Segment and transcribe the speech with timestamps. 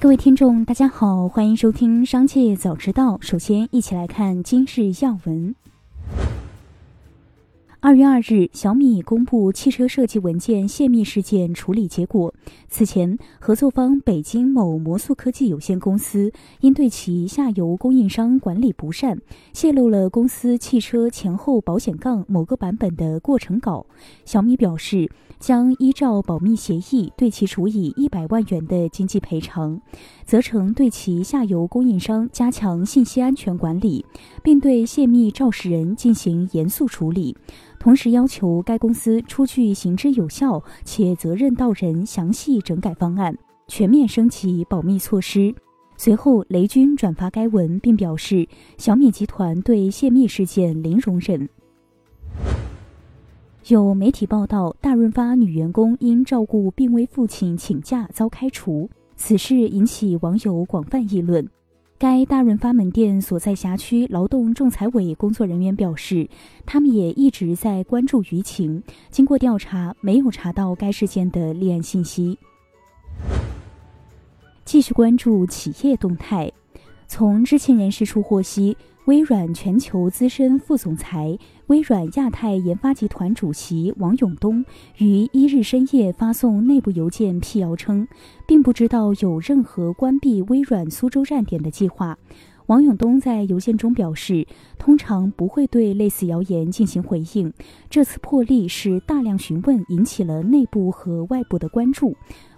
[0.00, 3.18] 各位听众，大家好，欢迎收听《商界早知道》。
[3.20, 5.56] 首先，一起来看今日要闻。
[7.80, 12.32] 二月二日，小米公布汽车设计文件泄密事件处理结果。
[12.68, 19.20] 此前，合作方北京某魔速科技有限公司因对其下游供应商管理不善，
[19.52, 23.84] 泄露了公司汽车前后保险杠某个版本的过程稿。
[24.24, 29.80] 小米表示，将依照保密协议对其处以一百万元的经济赔偿，
[30.24, 34.04] 责成对其下游供应商加强信息安全管理，
[34.42, 37.36] 并对泄密肇事人进行严肃处理。
[37.78, 43.36] 同时要求该公司出具行之有效且责任到人详细整改方案，
[43.68, 45.54] 全面升级保密措施。
[45.96, 51.48] 随后，雷军转发该文，并表示小米集团对泄密事件零容忍。
[53.68, 61.46] 有媒体报道，大润发女员工因照顾病危父亲请假遭开除，此事引起网友广泛议论。
[61.98, 66.26] 该大润发门店所在辖区劳动仲裁委工作人员表示，
[66.64, 68.82] 他们也一直在关注舆情。
[69.10, 72.38] 经过调查，没有查到该事件的立案信息。
[74.64, 76.50] 继续关注企业动态。
[77.06, 78.76] 从知情人士处获悉，
[79.08, 84.62] 微软全球资深副总裁、微软亚太研发集团主席王永东
[84.98, 88.06] 于一日深夜发送内部邮件辟谣称，
[88.46, 92.18] 并不知道有任何关闭微软苏州站点的计划。
[92.66, 94.46] 王永东在邮件中表示，
[94.78, 97.50] 通常不会对类似谣言进行回应。
[97.88, 102.14] 这次破例是大量询问引起了内部和外部的关注。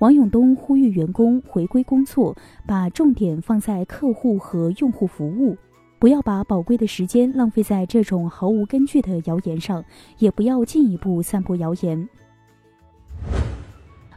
[0.00, 5.56] 王永东呼吁员工回归工作，把重点放在客户和用户服务，
[5.98, 9.82] 不要把宝贵的时间浪费在这种毫无根据的谣言上，
[10.18, 12.08] 也不要进一步散播谣言。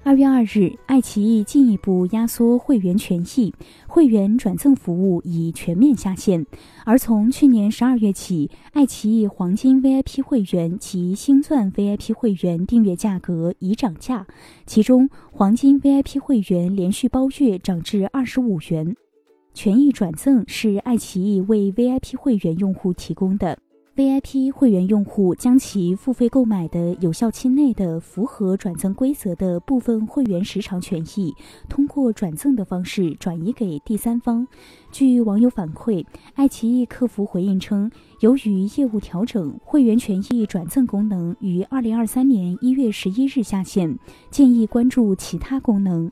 [0.04, 3.54] 二月二日，爱奇艺进一步压缩会员权益，
[3.88, 6.46] 会员转赠服务已全面下线。
[6.86, 14.26] 而从去年十二月起，爱奇艺黄金 VIP 会员及星钻 VIP 会员订阅价格已涨价，
[14.66, 18.96] 其中黄金 VIP 会员连续包月涨至二十五元。
[19.58, 23.58] 权益转赠是爱奇艺为 VIP 会员用户提供的。
[23.96, 31.34] VIP 会员用户将其付费购买的有效期内的符合转赠规则的部分会员时长权益，
[31.68, 34.48] 通过转赠的方式转移给第三方。
[34.92, 37.90] 据网友反馈，爱奇艺客服回应称，
[38.20, 43.98] 由于业务调整，会员权益转赠功能于二零二三年一月十一日下线，
[44.30, 46.12] 建议关注其他功能。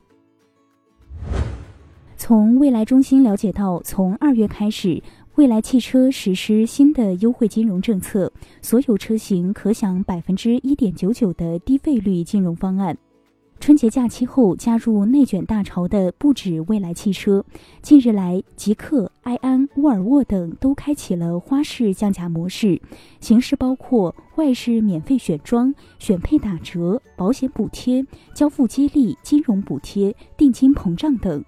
[2.16, 5.02] 从未来中心了解到，从二月开始。
[5.34, 8.32] 蔚来汽车实施新的优惠金融政策，
[8.62, 12.96] 所有车型可享百分之一点九九的低费率金融方案。
[13.60, 17.44] 春节假期后加入内卷大潮的不止蔚来汽车，
[17.82, 22.80] 近日来，极客、埃安、沃尔沃等都开启了花式降价模式，
[23.20, 28.02] 形式包括外饰免费选装、选配打折、保险补贴、
[28.34, 31.44] 交付激励、金融补贴、定金膨胀等。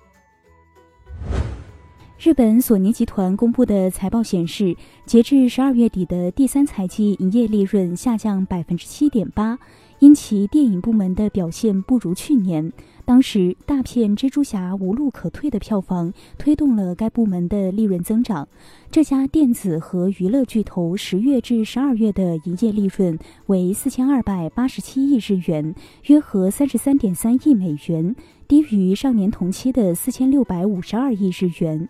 [2.20, 9.56] 日本索尼集团公布的财报显示，截至十二月底的第三财季营业利润下降百分之七点八，
[10.00, 12.72] 因其电影部门的表现不如去年。
[13.04, 18.48] 当时大片《蜘蛛侠》无路可退的票房推动了该部门的利润增长。
[18.90, 25.72] 这家电子和娱乐巨头十月至十二月的营业利润为四千二百八十七亿日元，
[26.06, 28.16] 约合三十三点三亿美元，
[28.48, 31.88] 低于上年同期的四千六百五十二亿日元。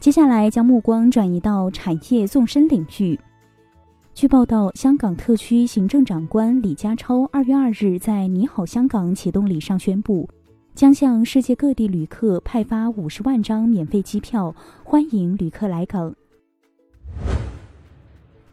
[0.00, 3.20] 接下来将目光转移到产业纵深领域。
[4.14, 10.26] 据报道，香港特区行政长官李家超二月二日在“你好，香港”启动礼上宣布，
[10.74, 16.14] 将向世界各地旅客派发五十万张免费机票，欢迎旅客来港。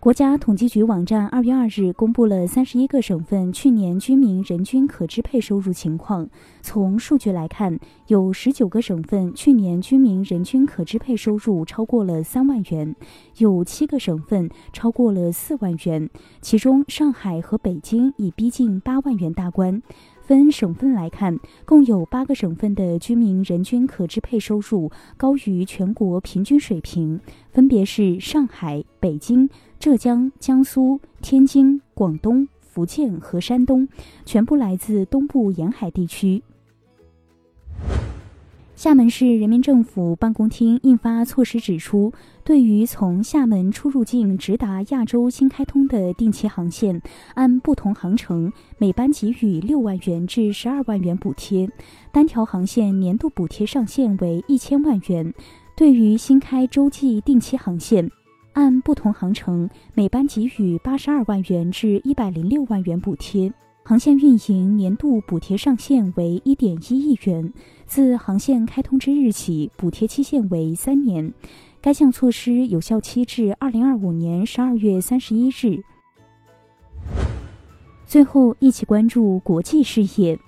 [0.07, 6.29] 国家统计局网站二月二日公布了三十一个省份去年居民人均可支配收入情况。
[6.61, 12.95] 从数据来看，有十九个省份去年居民人均可支配收入超过了三万元，
[13.39, 16.09] 有七个省份超过了四万元，
[16.39, 19.81] 其中上海和北京已逼近八万元大关。
[20.21, 27.19] 分省份来看，共有八个省份的居民人均可支配收入高于全国平均水平，
[27.51, 29.49] 分别是上海、北京、
[29.87, 33.87] 浙江、江苏、天津、广东、福建和山东，
[34.25, 36.43] 全部来自东部沿海地区。
[38.75, 42.11] 厦门市人民政府办公厅印发措施指出，
[42.43, 47.01] 对于从厦门出入境直达亚洲新开通的定期航线，
[47.35, 51.69] 按不同航程每班给予六万元至十二万元补贴，
[52.11, 55.33] 单条航线年度补贴上限为一千万元。
[55.77, 58.11] 对于新开洲际定期航线，
[58.57, 63.53] 按不同航程每班给予八十二万元至一百零六万元补贴。
[63.83, 67.53] 航线运营年度补贴上限为一点一亿元，
[67.85, 71.31] 自航线开通之日起，补贴期限为三年。
[71.79, 75.79] 该项措施有效期至二零二五年十二月三十一日。
[78.07, 80.39] 最后，一起关注国际事业。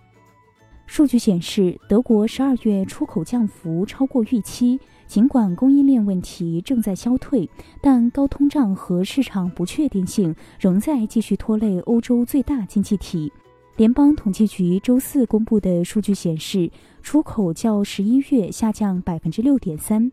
[0.89, 4.79] 数据显示，德国十二月出口降幅超过预期。
[5.05, 7.47] 尽管供应链问题正在消退，
[7.79, 13.31] 但高通胀和市场不确定性仍在继续拖累欧洲最大经济体。
[13.77, 16.71] 联邦统计局周四公布的数据显示，
[17.03, 20.11] 出口较十一月下降百分之六点三。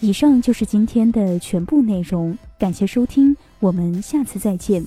[0.00, 4.84] 以上就是今天的全部内容，感谢收听，我们下次再见。